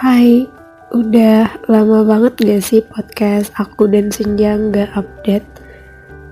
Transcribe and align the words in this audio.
Hai, 0.00 0.48
udah 0.96 1.60
lama 1.68 2.00
banget 2.08 2.40
gak 2.40 2.62
sih 2.64 2.80
podcast 2.80 3.52
aku 3.60 3.84
dan 3.84 4.08
Senja 4.08 4.56
gak 4.56 4.96
update? 4.96 5.44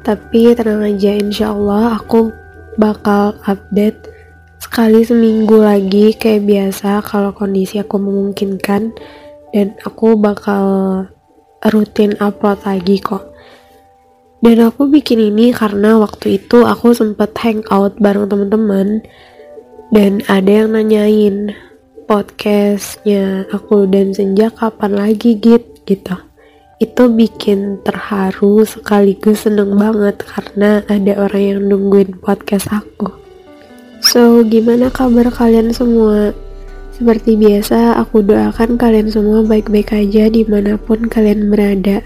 Tapi 0.00 0.56
tenang 0.56 0.88
aja 0.88 1.12
insya 1.12 1.52
Allah 1.52 2.00
aku 2.00 2.32
bakal 2.80 3.36
update 3.44 4.08
sekali 4.56 5.04
seminggu 5.04 5.60
lagi 5.60 6.16
kayak 6.16 6.48
biasa 6.48 7.04
kalau 7.04 7.36
kondisi 7.36 7.76
aku 7.76 8.00
memungkinkan. 8.00 8.96
Dan 9.52 9.76
aku 9.84 10.16
bakal 10.16 10.64
rutin 11.68 12.16
upload 12.24 12.64
lagi 12.64 13.04
kok. 13.04 13.36
Dan 14.40 14.64
aku 14.64 14.88
bikin 14.88 15.20
ini 15.28 15.52
karena 15.52 16.00
waktu 16.00 16.40
itu 16.40 16.64
aku 16.64 16.96
sempet 16.96 17.36
hangout 17.36 18.00
bareng 18.00 18.32
teman-teman 18.32 19.04
Dan 19.88 20.20
ada 20.28 20.64
yang 20.64 20.76
nanyain 20.76 21.56
podcastnya 22.04 23.48
aku 23.48 23.88
dan 23.88 24.12
Senja 24.12 24.52
kapan 24.52 24.92
lagi 24.92 25.32
git? 25.40 25.64
Gitu. 25.88 26.12
Itu 26.76 27.08
bikin 27.08 27.80
terharu 27.88 28.68
sekaligus 28.68 29.48
seneng 29.48 29.80
banget 29.80 30.20
karena 30.28 30.84
ada 30.92 31.12
orang 31.24 31.42
yang 31.42 31.60
nungguin 31.72 32.20
podcast 32.20 32.68
aku. 32.68 33.16
So 34.04 34.44
gimana 34.44 34.92
kabar 34.92 35.32
kalian 35.32 35.72
semua? 35.72 36.36
Seperti 36.92 37.40
biasa 37.40 37.96
aku 37.96 38.20
doakan 38.26 38.76
kalian 38.76 39.08
semua 39.08 39.40
baik-baik 39.40 39.96
aja 39.96 40.28
di 40.28 40.44
mana 40.44 40.76
pun 40.76 41.08
kalian 41.08 41.48
berada. 41.48 42.04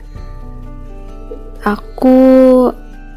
Aku 1.67 2.15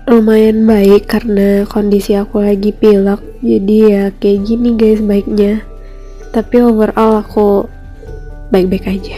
lumayan 0.05 0.69
baik 0.69 1.09
karena 1.09 1.65
kondisi 1.65 2.13
aku 2.13 2.45
lagi 2.45 2.69
pilek. 2.69 3.17
Jadi 3.41 3.75
ya 3.89 4.13
kayak 4.13 4.39
gini 4.45 4.77
guys 4.77 5.01
baiknya. 5.01 5.65
Tapi 6.29 6.61
overall 6.61 7.25
aku 7.25 7.65
baik-baik 8.53 8.85
aja. 8.85 9.17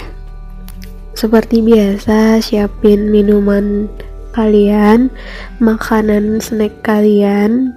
Seperti 1.11 1.59
biasa 1.59 2.39
siapin 2.39 3.11
minuman 3.11 3.91
kalian 4.31 5.11
makanan 5.59 6.39
snack 6.39 6.71
kalian 6.85 7.75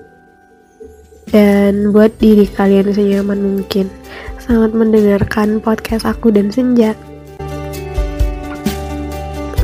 dan 1.35 1.91
buat 1.91 2.15
diri 2.23 2.47
kalian 2.47 2.95
senyaman 2.95 3.43
mungkin. 3.43 3.91
Selamat 4.39 4.71
mendengarkan 4.71 5.59
podcast 5.59 6.07
aku 6.07 6.31
dan 6.31 6.55
Senja. 6.55 6.95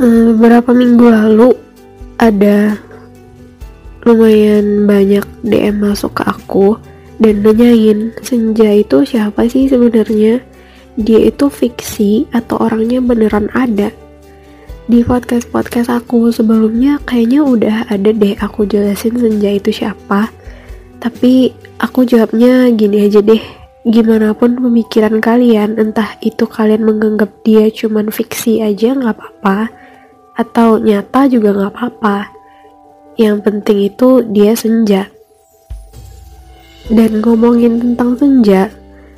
Hmm, 0.03 0.35
beberapa 0.35 0.75
minggu 0.75 1.07
lalu 1.09 1.55
ada 2.17 2.86
lumayan 4.07 4.87
banyak 4.87 5.27
DM 5.43 5.83
masuk 5.83 6.23
ke 6.23 6.23
aku 6.23 6.79
dan 7.19 7.43
nanyain 7.43 8.15
senja 8.23 8.71
itu 8.71 9.03
siapa 9.03 9.51
sih 9.51 9.67
sebenarnya? 9.67 10.39
Dia 10.95 11.27
itu 11.27 11.51
fiksi 11.51 12.31
atau 12.31 12.63
orangnya 12.63 13.03
beneran 13.03 13.51
ada? 13.51 13.91
Di 14.87 15.03
podcast 15.03 15.51
podcast 15.51 15.91
aku 15.91 16.31
sebelumnya 16.31 17.03
kayaknya 17.03 17.43
udah 17.43 17.77
ada 17.91 18.15
deh 18.15 18.39
aku 18.39 18.63
jelasin 18.71 19.19
senja 19.19 19.51
itu 19.51 19.75
siapa. 19.75 20.31
Tapi 21.03 21.51
aku 21.83 22.07
jawabnya 22.07 22.71
gini 22.79 23.11
aja 23.11 23.19
deh. 23.19 23.43
Gimana 23.91 24.39
pun 24.39 24.55
pemikiran 24.55 25.19
kalian 25.19 25.83
entah 25.83 26.15
itu 26.23 26.47
kalian 26.47 26.87
menganggap 26.87 27.43
dia 27.43 27.67
cuman 27.75 28.15
fiksi 28.15 28.63
aja 28.63 28.95
nggak 28.95 29.19
apa-apa 29.19 29.67
atau 30.39 30.79
nyata 30.79 31.27
juga 31.27 31.51
nggak 31.55 31.75
apa-apa 31.75 32.36
yang 33.21 33.41
penting 33.41 33.89
itu 33.89 34.25
dia 34.25 34.53
senja 34.57 35.13
dan 36.87 37.19
ngomongin 37.19 37.83
tentang 37.83 38.15
senja, 38.15 38.71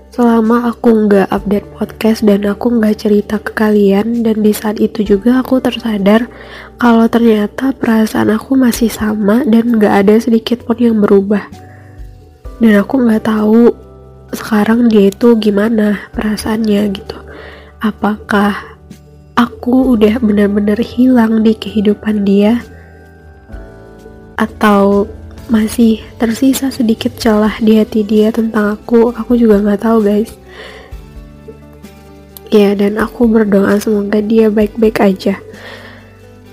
selama 0.08 0.72
aku 0.72 1.04
nggak 1.04 1.28
update 1.28 1.68
podcast 1.76 2.24
dan 2.24 2.48
aku 2.48 2.72
nggak 2.80 2.96
cerita 2.96 3.36
ke 3.36 3.52
kalian 3.52 4.24
dan 4.24 4.40
di 4.40 4.56
saat 4.56 4.80
itu 4.80 5.04
juga 5.04 5.44
aku 5.44 5.60
tersadar 5.60 6.32
kalau 6.80 7.04
ternyata 7.12 7.76
perasaan 7.76 8.32
aku 8.32 8.56
masih 8.56 8.88
sama 8.88 9.44
dan 9.44 9.76
nggak 9.76 9.94
ada 10.00 10.16
sedikit 10.16 10.64
pun 10.64 10.80
yang 10.80 10.96
berubah. 10.96 11.44
Dan 12.56 12.80
aku 12.80 13.04
nggak 13.04 13.28
tahu 13.28 13.68
sekarang 14.32 14.88
dia 14.88 15.12
itu 15.12 15.36
gimana 15.36 16.08
perasaannya 16.16 16.88
gitu. 16.96 17.20
Apakah 17.84 18.80
aku 19.36 19.92
udah 19.92 20.16
benar-benar 20.24 20.80
hilang 20.80 21.44
di 21.44 21.52
kehidupan 21.52 22.24
dia? 22.24 22.64
Atau 24.38 25.10
masih 25.50 25.98
tersisa 26.20 26.70
sedikit 26.70 27.16
celah 27.18 27.58
di 27.58 27.80
hati 27.80 28.04
dia 28.04 28.28
tentang 28.28 28.76
aku 28.76 29.10
aku 29.16 29.34
juga 29.34 29.58
nggak 29.58 29.82
tahu 29.82 29.98
guys. 30.04 30.30
Ya 32.48 32.72
dan 32.78 32.96
aku 33.02 33.26
berdoa 33.26 33.76
semoga 33.82 34.22
dia 34.22 34.48
baik-baik 34.48 35.02
aja. 35.02 35.42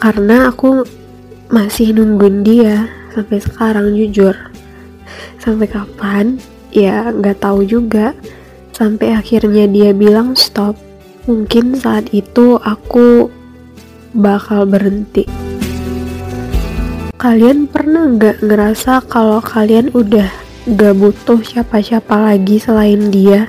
Karena 0.01 0.49
aku 0.49 0.83
masih 1.53 1.93
nungguin 1.93 2.41
dia 2.41 2.89
sampai 3.13 3.37
sekarang 3.39 3.93
jujur. 3.93 4.33
Sampai 5.39 5.69
kapan? 5.69 6.41
Ya 6.73 7.13
nggak 7.13 7.45
tahu 7.45 7.63
juga. 7.63 8.17
Sampai 8.73 9.13
akhirnya 9.13 9.69
dia 9.69 9.93
bilang 9.95 10.35
stop. 10.35 10.75
Mungkin 11.29 11.79
saat 11.79 12.11
itu 12.11 12.59
aku 12.59 13.31
bakal 14.11 14.67
berhenti 14.67 15.44
Kalian 17.15 17.71
pernah 17.71 18.11
nggak 18.11 18.43
ngerasa 18.43 18.99
kalau 19.07 19.39
kalian 19.39 19.87
udah 19.95 20.27
gak 20.67 20.99
butuh 20.99 21.39
siapa-siapa 21.39 22.11
lagi 22.11 22.59
selain 22.59 23.07
dia? 23.07 23.47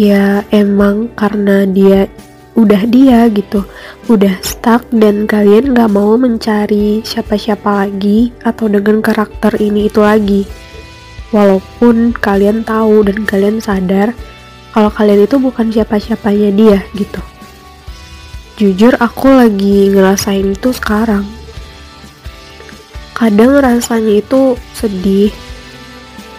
Ya 0.00 0.48
emang 0.48 1.12
karena 1.12 1.68
dia 1.68 2.08
udah 2.56 2.88
dia 2.88 3.28
gitu, 3.28 3.68
udah 4.08 4.40
stuck 4.40 4.80
dan 4.96 5.28
kalian 5.28 5.76
gak 5.76 5.92
mau 5.92 6.16
mencari 6.16 7.04
siapa-siapa 7.04 7.84
lagi 7.84 8.32
atau 8.40 8.64
dengan 8.72 9.04
karakter 9.04 9.60
ini 9.60 9.92
itu 9.92 10.00
lagi. 10.00 10.48
Walaupun 11.36 12.16
kalian 12.16 12.64
tahu 12.64 13.04
dan 13.04 13.28
kalian 13.28 13.60
sadar 13.60 14.16
kalau 14.72 14.88
kalian 14.88 15.28
itu 15.28 15.36
bukan 15.36 15.68
siapa-siapanya 15.68 16.48
dia 16.48 16.80
gitu. 16.96 17.20
Jujur 18.56 18.96
aku 18.96 19.28
lagi 19.36 19.92
ngerasain 19.92 20.56
itu 20.56 20.72
sekarang 20.72 21.43
kadang 23.14 23.56
rasanya 23.62 24.20
itu 24.20 24.58
sedih 24.74 25.30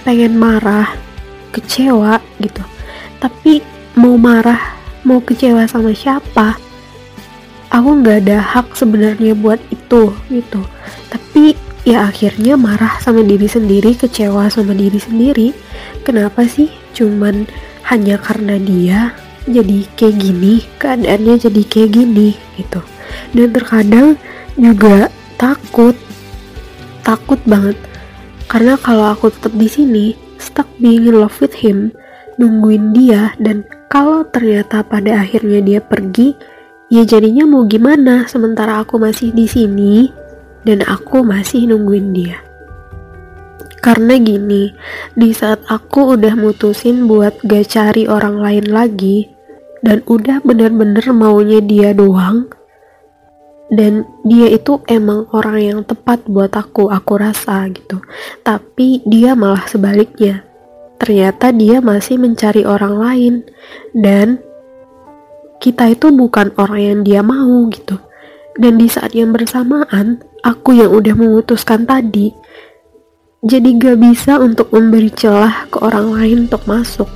pengen 0.04 0.38
marah 0.38 0.94
kecewa 1.56 2.20
gitu. 2.44 2.62
Tapi 3.18 3.64
mau 3.96 4.20
marah 4.20 4.76
mau 5.08 5.24
kecewa 5.24 5.66
sama 5.66 5.96
siapa 5.96 6.60
aku 7.76 7.90
nggak 8.02 8.18
ada 8.28 8.38
hak 8.40 8.72
sebenarnya 8.78 9.36
buat 9.36 9.60
itu 9.68 10.16
gitu. 10.32 10.62
Tapi 11.12 11.58
ya 11.84 12.08
akhirnya 12.08 12.56
marah 12.56 12.98
sama 13.04 13.20
diri 13.22 13.52
sendiri 13.52 14.00
kecewa 14.00 14.48
sama 14.48 14.72
diri 14.72 14.96
sendiri. 14.96 15.52
Kenapa 16.08 16.48
sih 16.48 16.72
cuman 16.96 17.44
hanya 17.92 18.16
karena 18.16 18.56
dia 18.56 19.00
jadi 19.46 19.86
kayak 20.00 20.16
gini 20.18 20.54
keadaannya 20.80 21.36
jadi 21.38 21.62
kayak 21.68 21.92
gini 21.92 22.30
gitu? 22.56 22.82
Dan 23.36 23.52
terkadang 23.52 24.08
juga 24.56 25.12
takut 25.36 25.94
takut 27.06 27.38
banget. 27.46 27.78
Karena 28.50 28.76
kalau 28.82 29.14
aku 29.14 29.30
tetap 29.30 29.54
di 29.54 29.70
sini 29.70 30.06
stuck 30.42 30.68
being 30.82 31.06
in 31.06 31.16
love 31.16 31.38
with 31.38 31.54
him 31.56 31.94
nungguin 32.36 32.92
dia 32.92 33.32
dan 33.40 33.64
kalau 33.88 34.28
ternyata 34.28 34.84
pada 34.84 35.24
akhirnya 35.24 35.64
dia 35.64 35.80
pergi 35.80 36.36
ya 36.92 37.08
jadinya 37.08 37.48
mau 37.48 37.64
gimana 37.64 38.28
sementara 38.28 38.84
aku 38.84 39.00
masih 39.00 39.32
di 39.32 39.48
sini 39.48 40.12
dan 40.68 40.84
aku 40.84 41.24
masih 41.24 41.70
nungguin 41.70 42.12
dia. 42.12 42.38
Karena 43.80 44.18
gini 44.18 44.74
di 45.14 45.30
saat 45.30 45.62
aku 45.70 46.18
udah 46.18 46.34
mutusin 46.34 47.06
buat 47.06 47.38
gak 47.46 47.70
cari 47.70 48.10
orang 48.10 48.42
lain 48.42 48.66
lagi 48.74 49.30
dan 49.86 50.02
udah 50.10 50.42
bener-bener 50.42 51.06
maunya 51.14 51.62
dia 51.62 51.94
doang 51.94 52.50
dan 53.76 54.08
dia 54.24 54.48
itu 54.56 54.80
emang 54.88 55.28
orang 55.36 55.60
yang 55.60 55.80
tepat 55.84 56.24
buat 56.26 56.56
aku 56.56 56.88
aku 56.88 57.14
rasa 57.20 57.68
gitu. 57.70 58.00
Tapi 58.42 59.04
dia 59.04 59.36
malah 59.36 59.68
sebaliknya. 59.68 60.48
Ternyata 60.96 61.52
dia 61.52 61.84
masih 61.84 62.16
mencari 62.16 62.64
orang 62.64 62.96
lain. 62.96 63.34
Dan 63.92 64.40
kita 65.60 65.92
itu 65.92 66.08
bukan 66.16 66.56
orang 66.56 66.82
yang 66.82 67.00
dia 67.04 67.20
mau 67.20 67.68
gitu. 67.68 68.00
Dan 68.56 68.80
di 68.80 68.88
saat 68.88 69.12
yang 69.12 69.36
bersamaan 69.36 70.24
aku 70.40 70.80
yang 70.80 70.96
udah 70.96 71.12
memutuskan 71.12 71.84
tadi 71.84 72.32
jadi 73.46 73.78
gak 73.78 74.02
bisa 74.02 74.42
untuk 74.42 74.74
memberi 74.74 75.14
celah 75.14 75.70
ke 75.70 75.78
orang 75.84 76.18
lain 76.18 76.38
untuk 76.50 76.66
masuk. 76.66 77.12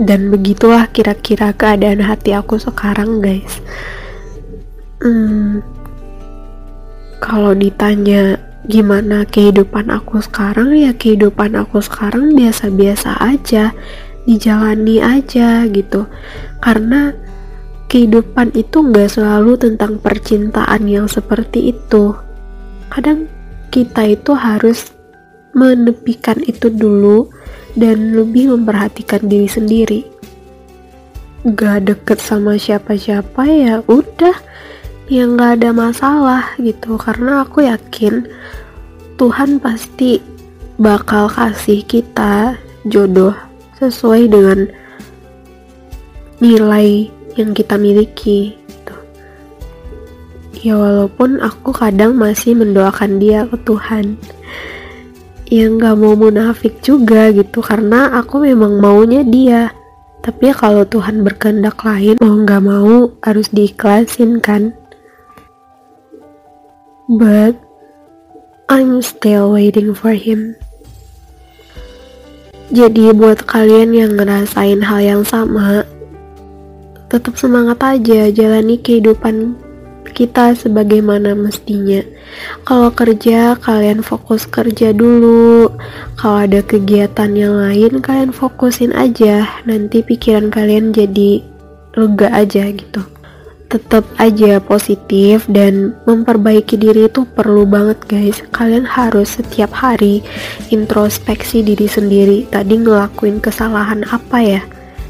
Dan 0.00 0.32
begitulah 0.32 0.88
kira-kira 0.88 1.52
keadaan 1.52 2.00
hati 2.00 2.32
aku 2.32 2.56
sekarang 2.56 3.20
guys 3.20 3.60
Hmm, 5.00 5.64
kalau 7.24 7.56
ditanya 7.56 8.36
gimana 8.68 9.24
kehidupan 9.24 9.88
aku 9.88 10.20
sekarang 10.20 10.76
ya 10.76 10.92
kehidupan 10.92 11.56
aku 11.56 11.80
sekarang 11.80 12.36
biasa-biasa 12.36 13.16
aja 13.16 13.72
dijalani 14.28 15.00
aja 15.00 15.64
gitu. 15.72 16.04
Karena 16.60 17.16
kehidupan 17.88 18.52
itu 18.52 18.84
nggak 18.84 19.16
selalu 19.16 19.56
tentang 19.56 19.96
percintaan 19.96 20.84
yang 20.84 21.08
seperti 21.08 21.72
itu. 21.72 22.12
Kadang 22.92 23.24
kita 23.72 24.04
itu 24.04 24.36
harus 24.36 24.92
menepikan 25.56 26.38
itu 26.44 26.68
dulu 26.68 27.32
dan 27.72 28.12
lebih 28.12 28.52
memperhatikan 28.52 29.24
diri 29.24 29.48
sendiri. 29.48 30.00
Gak 31.40 31.88
deket 31.88 32.20
sama 32.20 32.60
siapa-siapa 32.60 33.48
ya 33.48 33.80
udah 33.88 34.36
ya 35.10 35.26
nggak 35.26 35.60
ada 35.60 35.70
masalah 35.74 36.54
gitu. 36.62 36.94
Karena 36.94 37.42
aku 37.42 37.66
yakin 37.66 38.30
Tuhan 39.18 39.58
pasti 39.58 40.22
bakal 40.80 41.28
kasih 41.28 41.84
kita 41.84 42.56
jodoh 42.88 43.34
sesuai 43.76 44.30
dengan 44.30 44.64
nilai 46.40 47.10
yang 47.36 47.52
kita 47.52 47.76
miliki 47.76 48.56
gitu. 48.56 48.96
ya 50.64 50.72
walaupun 50.76 51.42
aku 51.42 51.72
kadang 51.72 52.16
masih 52.16 52.56
mendoakan 52.56 53.20
dia 53.20 53.44
ke 53.50 53.58
Tuhan. 53.66 54.16
Ya 55.50 55.66
nggak 55.66 55.98
mau 55.98 56.14
munafik 56.14 56.78
juga 56.80 57.34
gitu. 57.34 57.58
Karena 57.58 58.14
aku 58.14 58.46
memang 58.46 58.78
maunya 58.78 59.26
dia. 59.26 59.74
Tapi 60.22 60.54
kalau 60.54 60.86
Tuhan 60.86 61.26
berkehendak 61.26 61.82
lain 61.82 62.14
mau 62.22 62.38
nggak 62.38 62.62
mau 62.62 63.10
harus 63.24 63.50
diikhlasin 63.50 64.38
kan 64.38 64.70
but 67.10 67.58
I'm 68.70 69.02
still 69.02 69.50
waiting 69.50 69.98
for 69.98 70.14
him. 70.14 70.54
Jadi 72.70 73.10
buat 73.10 73.50
kalian 73.50 73.90
yang 73.90 74.14
ngerasain 74.14 74.78
hal 74.78 75.02
yang 75.02 75.22
sama, 75.26 75.82
tetap 77.10 77.34
semangat 77.34 77.82
aja 77.82 78.30
jalani 78.30 78.78
kehidupan 78.78 79.58
kita 80.14 80.54
sebagaimana 80.54 81.34
mestinya. 81.34 81.98
Kalau 82.62 82.94
kerja, 82.94 83.58
kalian 83.58 84.06
fokus 84.06 84.46
kerja 84.46 84.94
dulu. 84.94 85.66
Kalau 86.14 86.46
ada 86.46 86.62
kegiatan 86.62 87.34
yang 87.34 87.58
lain, 87.58 87.98
kalian 87.98 88.30
fokusin 88.30 88.94
aja. 88.94 89.50
Nanti 89.66 90.06
pikiran 90.06 90.46
kalian 90.54 90.94
jadi 90.94 91.42
lega 91.98 92.30
aja 92.30 92.70
gitu 92.70 93.02
tetap 93.70 94.02
aja 94.18 94.58
positif 94.58 95.46
dan 95.46 95.94
memperbaiki 96.04 96.74
diri 96.74 97.06
itu 97.06 97.22
perlu 97.22 97.62
banget 97.64 98.02
guys. 98.10 98.42
Kalian 98.50 98.82
harus 98.82 99.38
setiap 99.38 99.70
hari 99.70 100.26
introspeksi 100.74 101.62
diri 101.62 101.86
sendiri. 101.86 102.50
Tadi 102.50 102.74
ngelakuin 102.82 103.38
kesalahan 103.38 104.02
apa 104.10 104.42
ya? 104.42 104.62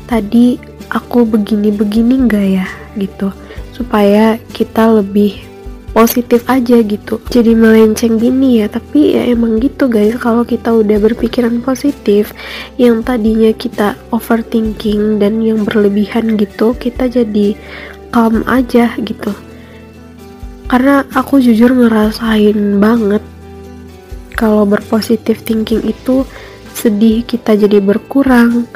Tadi 0.04 0.60
aku 0.92 1.24
begini-begini 1.24 2.28
enggak 2.28 2.46
ya? 2.60 2.66
Gitu. 3.00 3.32
Supaya 3.72 4.36
kita 4.52 4.92
lebih 4.92 5.40
positif 5.90 6.46
aja 6.46 6.84
gitu. 6.84 7.18
Jadi 7.32 7.56
melenceng 7.56 8.20
gini 8.20 8.60
ya. 8.60 8.68
Tapi 8.68 9.16
ya 9.16 9.24
emang 9.24 9.56
gitu 9.56 9.88
guys. 9.88 10.20
Kalau 10.20 10.44
kita 10.44 10.68
udah 10.68 11.00
berpikiran 11.00 11.64
positif 11.64 12.36
yang 12.76 13.00
tadinya 13.00 13.50
kita 13.56 13.96
overthinking 14.12 15.16
dan 15.16 15.40
yang 15.40 15.64
berlebihan 15.64 16.36
gitu 16.36 16.76
kita 16.76 17.08
jadi 17.08 17.56
calm 18.10 18.42
aja 18.46 18.94
gitu. 19.00 19.32
Karena 20.70 21.02
aku 21.14 21.42
jujur 21.42 21.74
ngerasain 21.74 22.78
banget 22.78 23.22
kalau 24.38 24.62
berpositif 24.62 25.42
thinking 25.42 25.82
itu 25.82 26.22
sedih 26.70 27.26
kita 27.26 27.58
jadi 27.58 27.82
berkurang 27.82 28.70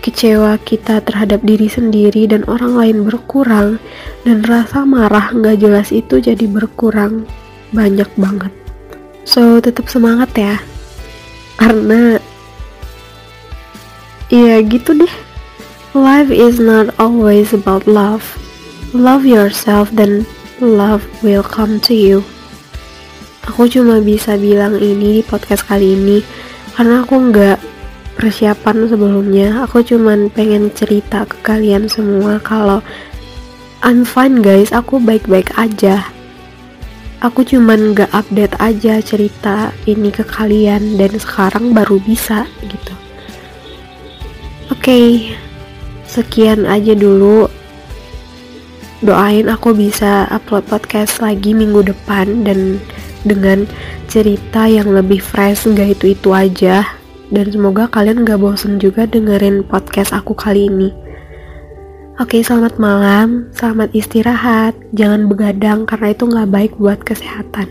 kecewa 0.00 0.56
kita 0.62 1.04
terhadap 1.04 1.44
diri 1.44 1.68
sendiri 1.68 2.24
dan 2.30 2.46
orang 2.48 2.72
lain 2.72 2.98
berkurang 3.04 3.76
dan 4.24 4.40
rasa 4.46 4.86
marah 4.86 5.34
nggak 5.34 5.60
jelas 5.60 5.92
itu 5.92 6.22
jadi 6.22 6.46
berkurang 6.48 7.28
banyak 7.76 8.08
banget. 8.16 8.54
So 9.28 9.60
tetap 9.60 9.92
semangat 9.92 10.32
ya. 10.38 10.56
Karena 11.60 12.16
ya 14.32 14.62
gitu 14.64 14.96
deh. 14.96 15.14
Life 15.92 16.30
is 16.30 16.62
not 16.62 16.94
always 16.96 17.52
about 17.52 17.84
love 17.84 18.24
love 18.96 19.28
yourself 19.28 19.92
dan 19.92 20.24
love 20.64 21.04
will 21.20 21.44
come 21.44 21.76
to 21.84 21.92
you. 21.92 22.24
Aku 23.48 23.68
cuma 23.68 24.00
bisa 24.00 24.36
bilang 24.36 24.76
ini 24.76 25.20
di 25.20 25.22
podcast 25.24 25.64
kali 25.68 25.96
ini 25.96 26.20
karena 26.76 27.04
aku 27.04 27.16
nggak 27.32 27.58
persiapan 28.16 28.88
sebelumnya. 28.88 29.64
Aku 29.64 29.84
cuma 29.84 30.16
pengen 30.32 30.72
cerita 30.72 31.24
ke 31.28 31.36
kalian 31.44 31.88
semua 31.88 32.40
kalau 32.40 32.80
I'm 33.84 34.02
fine 34.02 34.40
guys, 34.42 34.72
aku 34.74 35.00
baik-baik 35.00 35.54
aja. 35.54 36.02
Aku 37.18 37.42
cuman 37.42 37.94
nggak 37.94 38.14
update 38.14 38.54
aja 38.62 39.02
cerita 39.02 39.74
ini 39.90 40.10
ke 40.14 40.22
kalian 40.22 40.98
dan 40.98 41.12
sekarang 41.18 41.74
baru 41.74 41.98
bisa 42.02 42.46
gitu. 42.62 42.94
Oke, 44.68 44.82
okay, 44.92 45.06
sekian 46.06 46.68
aja 46.68 46.94
dulu 46.94 47.57
doain 49.02 49.46
aku 49.46 49.74
bisa 49.74 50.26
upload 50.34 50.66
podcast 50.66 51.22
lagi 51.22 51.54
minggu 51.54 51.86
depan 51.86 52.42
dan 52.42 52.82
dengan 53.22 53.66
cerita 54.10 54.66
yang 54.66 54.90
lebih 54.90 55.22
fresh 55.22 55.66
nggak 55.66 55.98
itu 55.98 56.14
itu 56.18 56.30
aja. 56.34 56.86
Dan 57.28 57.52
semoga 57.52 57.84
kalian 57.92 58.24
gak 58.24 58.40
bosen 58.40 58.80
juga 58.80 59.04
dengerin 59.04 59.60
podcast 59.60 60.16
aku 60.16 60.32
kali 60.32 60.64
ini. 60.72 60.88
Oke 62.18 62.40
selamat 62.40 62.80
malam, 62.82 63.52
selamat 63.54 63.94
istirahat, 63.94 64.74
jangan 64.96 65.30
begadang 65.30 65.86
karena 65.86 66.16
itu 66.16 66.24
nggak 66.26 66.50
baik 66.50 66.72
buat 66.80 66.98
kesehatan. 67.04 67.68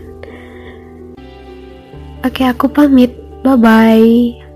Oke 2.24 2.48
aku 2.48 2.70
pamit, 2.72 3.12
bye 3.44 3.58
bye 3.58 4.47